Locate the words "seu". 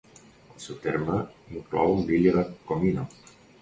0.63-0.79